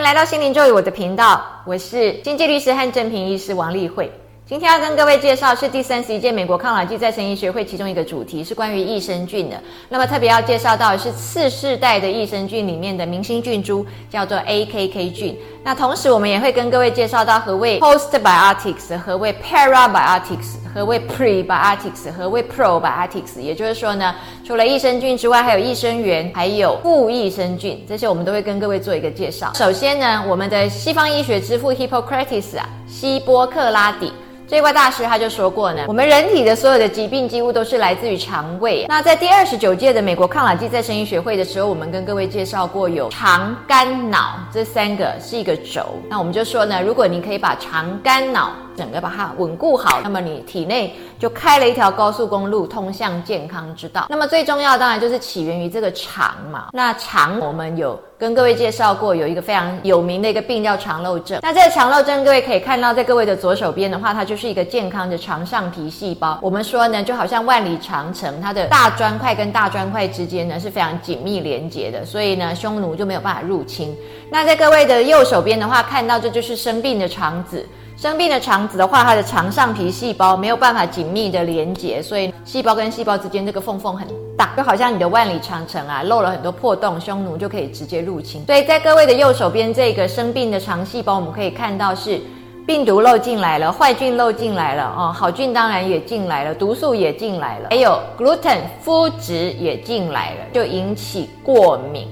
[0.00, 4.10] 迎来到心灵咒语我的频道，我是经济律师和正平医师王丽慧。
[4.50, 9.56] 今天要跟各位介绍是第三十一届美国抗老剂再生医学会其中一个主题是关于益生菌的。
[9.88, 15.38] 那么特别要介绍到的是次世代的益生菌里面的明星菌株，叫做 AKK 菌。
[15.62, 23.38] 那同时我们也会跟各位介绍到何谓 postbiotics，何谓 parabiotics，何谓 prebiotics，何谓 probiotics。
[23.38, 24.12] 也就是说呢，
[24.44, 29.52] 除了益生菌之外，还有益生元，还有副益生菌，这些我们都会跟各位做一个介绍。
[29.54, 34.12] 首先呢，我们的西方医学之父 Hippocrates 啊，希波克拉底。
[34.50, 38.84] 这位大师他就说过呢，我们人体的所有的疾病几乎都是来自于肠胃。
[38.88, 46.00] 那在第二十九届的美国抗老剂再生医学会的时候，我们跟各位介绍过有肠、肝、脑这三个是一个轴。
[46.08, 48.50] 那我们就说呢，如果你可以把肠、肝、脑
[48.80, 54.06] 整个把它稳固好，那么你体内就开了一条高速公路，通向健康之道。
[54.08, 56.68] 那么最重要当然就是起源于这个肠嘛。
[56.72, 61.40] 那肠我们有跟各位介绍过，有一个非常有名的一个病叫肠漏症。
[61.42, 66.38] 那这个肠漏症，各位可以看到，在各位的左手边的话，它就是一个健康的肠上皮细胞。
[66.40, 73.94] 我们说呢，就好像万里长城，它的大砖块跟大砖块之间呢是非常紧密连接的，所以呢，匈奴就没有办法入侵。
[74.30, 77.68] 那在各位的右手边的话，看到这就是生病的肠子。
[78.00, 88.42] 生病的肠子的话，它的肠上皮细胞没有办法紧密的连接，所以细胞跟细胞之间这个缝缝很大，就好像你的万里长城啊，漏了很多破洞，匈奴就可以直接入侵。
[88.46, 92.18] 所以在各位的右手边这个生病的肠细胞，我们可以看到是
[92.66, 102.08] 病毒漏进来了，坏菌漏进来了哦，好菌当然也进来了，毒素也进来了，还有 gluten 麸质也进来了，就引起过敏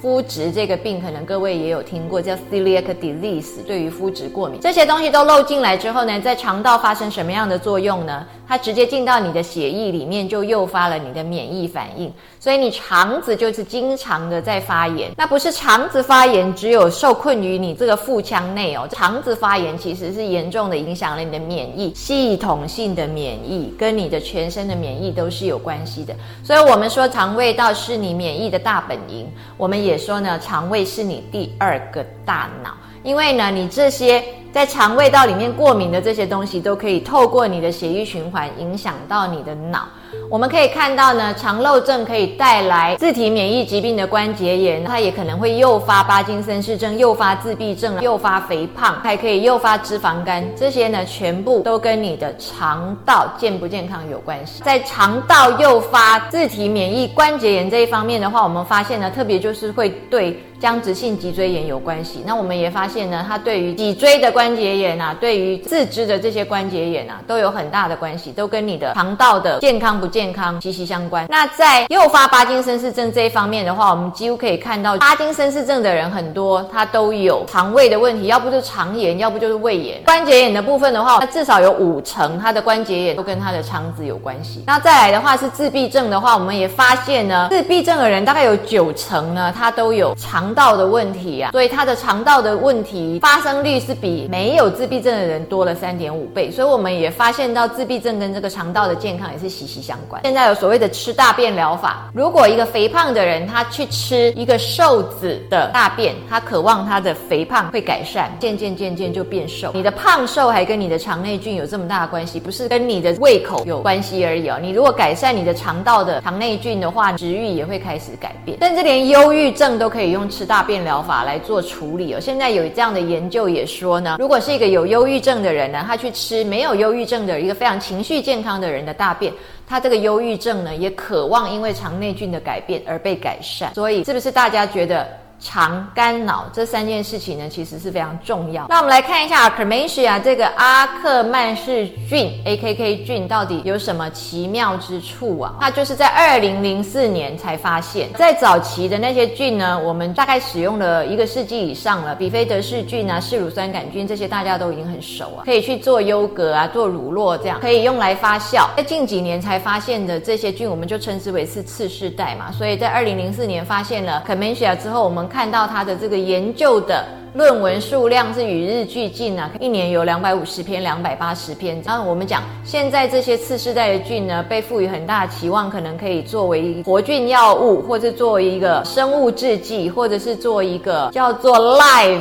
[0.00, 0.20] 肤。
[0.30, 4.60] 质这个病，可能各位也有听过，叫 celiac disease，对于肤质过敏。
[4.60, 8.24] 这些东西都漏进来之后呢，在肠道发生什么样的作用呢？
[8.50, 15.08] 它直接进到你的血液里面，就诱发了你的免疫反应，所以你肠子就是经常的在发炎。
[15.16, 18.88] 那不是肠子发炎，只有受困于你这个腹腔内哦。
[18.90, 26.12] 肠子发炎其实是严重的影响了你的免疫系统性的免疫，跟你的全身的免疫都是有关系的。
[26.42, 32.72] 所以我们说肠胃道是你免疫的大本营，我们也说呢，肠胃是你第二个大脑，
[33.02, 34.22] 因为呢，你这些。
[34.52, 39.86] 在肠胃道里面过敏的这些东西，都可以透过你的血液循环影响到你的脑。
[40.28, 50.44] 我们可以看到呢，肠漏症可以带来自体免疫疾病的关节炎，它也可能会诱发巴金森氏症、诱发自闭症、诱发肥胖，还可以诱发脂肪肝。
[50.56, 54.64] 这些呢，全部都跟你的肠道健不健康有关系。
[54.64, 62.22] 在肠道诱发自体免疫关节炎这一方面的话，我们发现呢，特别就是会对僵直性脊椎炎有关系。
[62.24, 70.30] 那我们也发现呢，它对于脊椎的关节炎啊，对于自肢的这些关节炎啊，都有很大的关系，都跟你的肠道的健康不健。
[70.32, 71.26] 康息息相关。
[71.28, 80.00] 那在诱发巴金森氏症这一方面的话，我们几乎可以看到，巴金森氏症的人很多，他都有肠胃的问题，要不就是肠炎，要不就是胃炎。
[80.04, 84.62] 关节炎的部分的话，它至少有五成，他的关节炎都跟他的肠子有关系。
[84.66, 96.50] 那再来的话是自闭症的话，我们也发现呢，自闭症的人大概有九成呢，他都有肠道的问题啊，所以他的肠道的问题发生率是比没有自闭症的人多了三点五倍。
[96.50, 100.22] 所以我们也发现到自闭症跟这个肠道的健康也是息息相关。
[100.24, 109.70] 现在有所谓的吃大便疗法，如果一个肥胖的人他去吃一个瘦子的大便，他渴望他的肥胖会改善，渐渐渐渐就变瘦。
[109.74, 114.58] 你的胖瘦还跟你的肠内菌有这么大的关系，不是跟你的胃口有关系而已哦。
[114.60, 118.58] 你如果改善你的肠道的肠内菌的话，食欲也会开始改变。
[118.60, 122.20] 甚至连忧郁症都可以用大便疗法来做处理哦。
[122.20, 129.32] 现在有这样的研究也说呢，如果是一个有忧郁症的人呢，他去吃没有忧郁症的一个非常情绪健康的人的大便。
[129.66, 135.06] 他这个忧郁症呢，也渴望因为肠内菌的改变而被改善，所以是不是大家觉得？
[135.40, 138.66] 肠、肝、脑这三件事情呢，其实是非常重要。
[138.68, 145.54] 那我们来看一下 a 曼氏啊，这个阿克曼氏菌 （AKK 菌）到底有什么奇妙之处啊？
[145.60, 152.14] 它就是在二零零四年才发现，在早期的那些菌呢，我们大概使用了一个世纪以上了。
[152.14, 158.68] 比菲德氏菌啊、嗜乳酸杆菌这些大家都已经很熟啊，可以去做优格啊、做乳酪这样，可以用来发酵。
[158.76, 162.52] 在近几年才发现的这些菌，我们就称之为是次世代嘛。
[162.52, 171.80] 所以在二零零四年发现了 c a m e n c i a 之后，我们看到它的这个研究的论文数量是与日俱进啊，一年有两百五十篇、两百八十篇。
[171.86, 182.20] 然后我们讲，现在这些次世代的菌呢，被赋予很大的期望，可能可以作为活菌药物，或者作为一个生物制剂，或者是做一个叫做 live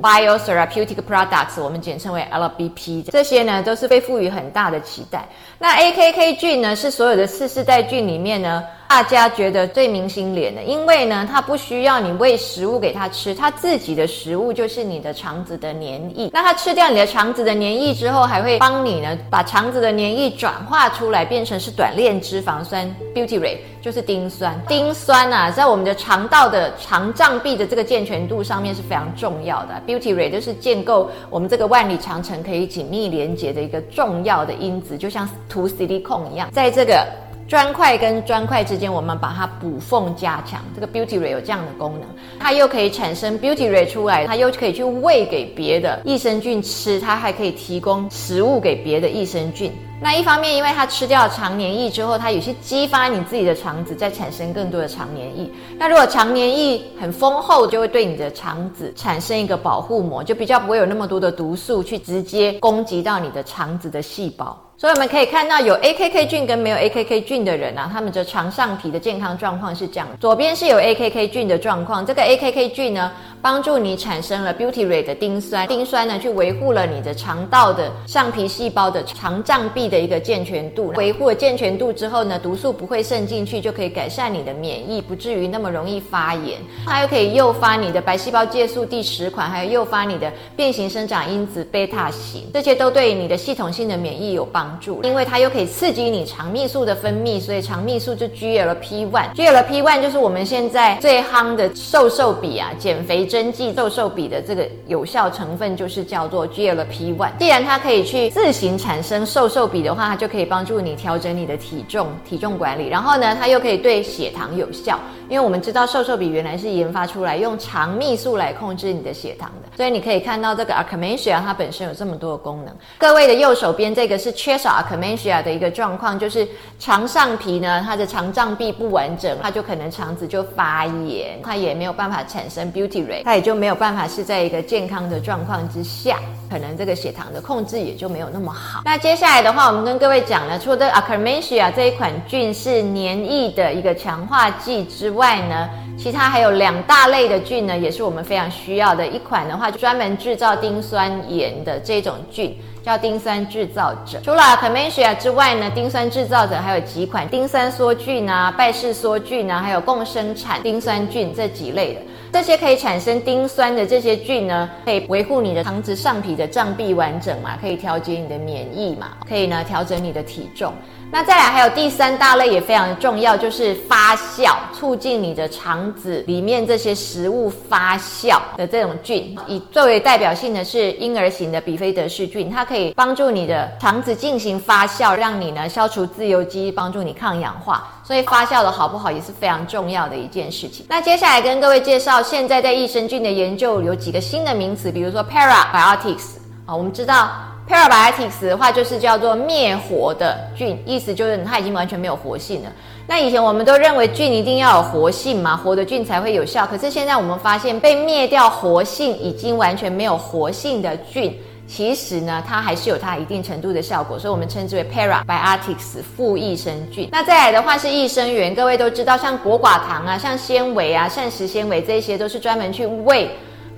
[0.00, 3.10] biotherapeutic products，我们简称为 LBP。
[3.10, 5.28] 这些呢，都是被赋予很大的期待。
[5.58, 8.64] 那 AKK 菌呢，是所有的次世代菌里面呢。
[8.88, 15.84] 大家觉得最明星脸的，因为呢，它不需要你喂食物给它吃，它自己的食物就是你的肠子的粘
[16.18, 16.30] 液。
[16.32, 24.58] 那它吃掉你的肠子的粘液之后，还会帮你呢把肠子的粘液转化出来，变成是短链脂肪酸 butyrate，就是丁酸。
[24.66, 29.82] 丁酸啊，在我们的肠道的肠障壁的这个健全度上面是非常重要的。
[29.86, 37.06] butyrate 就是建构我们这个万里长城可以紧密连接的一个重要的因子，就像涂 C D 控一样，在这个。
[37.48, 40.60] 砖块跟砖块之间，我们把它补缝加强。
[40.74, 42.02] 这个 beauty ray 有这样的功能，
[42.40, 49.72] 它又可以产生 beauty ray 出来，它又可以去喂给别的益生菌吃，它还可以提供食物给别的益生菌。
[49.98, 55.50] 那一方面，因为它吃掉肠黏液之后，它有些激发你自己的肠子再产生更多的肠黏液。
[55.78, 64.56] 那如果肠黏液很丰厚，就会对你的肠子产生一个保护膜，就比较不会有那么多的毒素去直接攻击到你的肠子的细胞。
[64.78, 73.10] 所以我们可以看到，有 AKK 菌跟没有 AKK 菌的人啊，他们的肠上皮的健康状况是这样：左边是有 AKK 菌的状况，这个 AKK 菌呢，
[73.40, 86.58] 帮助你产生了 butyrate 的丁酸，丁酸呢去维护了你的肠道的上皮细胞的肠障壁的一个健全度，维护了健全度之后呢，毒素不会渗进去，就可以改善你的免疫，不至于那么容易发炎。
[86.84, 94.66] 它又可以诱发你的白细胞介素第十款，还有诱发你的变形生长因子贝塔型，这些都对你的系统性的免疫有帮。
[94.78, 99.34] 助，因为它又可以刺激你肠泌素的分泌，所以肠泌素就 GLP one。
[99.34, 107.30] GLP one 就是我们现在最夯的瘦瘦比啊，减肥针剂瘦瘦比的这个有效成分就是叫做 GLP one。
[107.38, 112.88] 既然它可以去自行产生瘦瘦比的话，它就可以帮助你调整你的体重、体重管理。
[112.88, 122.74] 然后呢，它又可以对血糖有效，因为我们知道瘦瘦笔原来是研发出来用肠泌素来控制你的血糖的，所以你可以看到这个 a c m a c i a 它本身有这么多的功能。
[122.98, 124.56] 各位的右手边这个是缺。
[124.56, 136.18] 少 a c m a c i a 的一个状况，就是肠上皮呢，它的肠脏壁不完整，它就可能肠子就发炎，它也没有办法产生 beauty rate，它也就没有办法是在一个健康的状况之下，
[136.50, 138.80] 可能这个血糖的控制也就没有那么好。
[138.82, 145.68] 那接下来的话，我们跟各位讲呢，除了 a c m a c i a 这一款菌是黏液的一个强化剂之外外呢，
[145.98, 149.04] 其他还有两大类的菌呢，也是我们非常需要的。
[149.04, 152.56] 一款的话，就专门制造丁酸盐的这种菌。
[152.86, 154.20] 叫丁酸制造者。
[154.22, 162.00] 除了 c o m m e n c i a 之外呢，丁酸制造者还有几款丁酸梭菌啊、拜氏梭菌啊，还有共生产丁酸菌这几类的。
[162.36, 170.70] 这些可以产生丁酸的这些菌呢，可以维护你的肠子上皮的脏壁完整嘛，可以调节你的免疫嘛，可以呢调整你的体重。
[171.10, 179.34] 那再来还有第三大类也非常重要，就是发酵，促进你的肠子里面这些食物发酵的这种菌。
[179.46, 187.95] 以作为代表性的是婴儿型的比菲德氏菌，它可以帮助你的肠子进行发酵，让你呢消除自由基，帮助你抗氧化。
[188.06, 190.86] 所以发酵的好不好也是非常重要的一件事情。
[190.88, 196.36] 那接下来跟各位介绍，现在在益生菌的研究有几个新的名词，比如说 parabiotics
[196.66, 197.30] 啊，我们知道。
[197.68, 202.70] Parabiotics 的话就是叫做灭活的菌，意思就是它已经完全没有活性了。
[203.08, 206.64] 那以前我们都认为菌一定要有活性嘛，活的菌才会有效。
[206.64, 211.36] 可是现在我们发现，被灭掉活性已经完全没有活性的菌，
[211.66, 217.08] 其实呢，它还是有它一定程度的效果，所以我们称之为 Parabiotics 副益生菌。
[217.10, 223.30] 那再来的话是益生元，各位都知道，像果寡糖啊，像纤维啊，膳食纤维这些都是专门去喂。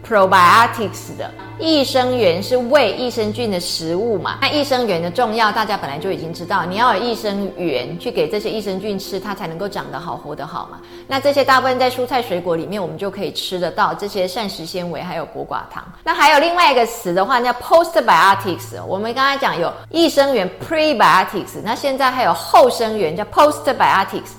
[0.08, 4.38] Probiotics 的益生元是喂益生菌的食物嘛？
[4.40, 10.78] 那益生元的重要，大家本来就已经知道，你要有益生元去给这些益生菌吃，它才能够长得好、活得好嘛。
[11.06, 15.84] 那这些大部分在蔬菜水果里面，我们就可以吃得到这些膳食纤维，还有果寡糖。
[16.02, 18.82] 那还有另外一个词的话，叫 Postbiotics。
[18.86, 24.38] 我们刚才讲有益生元 Prebiotics，那现在还有后生元叫 Postbiotics。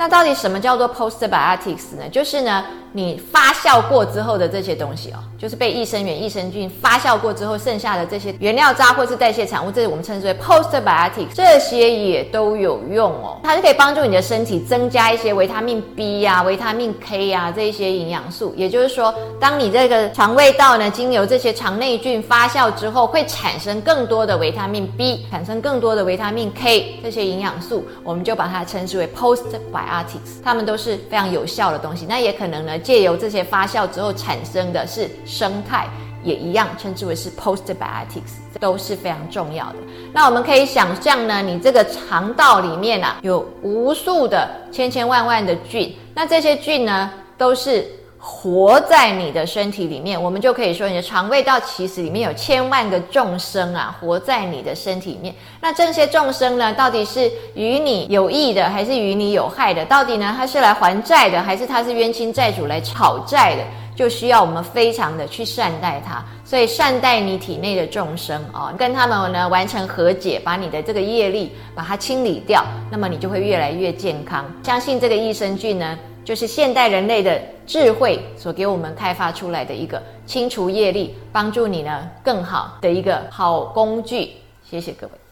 [0.00, 2.08] 那到底什么叫做 Postbiotics 呢？
[2.10, 2.64] 就是呢。
[2.92, 13.38] 你发酵过之后的这些东西哦，就是被益生元、益生菌发酵过之后剩下的这些原料渣或是代谢产物，这是我们称之为 postbiotics，这些也都有用哦。
[13.44, 18.52] 它就可以帮助你的身体增加一些维他命 B 呀、维他命 K 呀这一些营养素。
[18.56, 32.06] 也就是说，当你这个肠胃道呢，经由这些肠内菌发酵之后，会产生更多的维他命 B，产生更多的维他命 K 这些营养素，我们就把它称之为 postbiotics，Artics，它们都是非常有效的东西。
[32.08, 32.78] 那也可能呢。
[32.78, 35.86] 借由这些发酵之后产生的是生态，
[36.22, 39.76] 也一样称之为是 postbiotics，都是非常重要的。
[40.12, 47.86] 那我们可以想象呢，你这个肠道里面啊，有无数的千千万万的菌，那这些菌呢，都是
[48.22, 55.34] 活在你的身体里面，我们就可以说你的肠胃道其实里面有千万个众生啊，活在你的身体里面。
[55.58, 59.82] 那这些众生呢，到底是与你有益的，还是与你有害的？
[59.86, 63.62] 到底呢，他是来还债的，还是他是冤亲债主来讨债的？
[63.96, 66.22] 就需要我们非常的去善待他。
[66.44, 74.44] 所以善待你体内的众生哦，跟他们呢完成和解，把你的这个业力把它清理掉，那么你就会越来越健康。
[74.62, 75.98] 相信这个益生菌呢。
[76.22, 84.32] 就是现代人类的智慧所给我们开发出来的一个清除业力、帮助你呢更好的一个好工具。
[84.68, 85.29] 谢谢各位。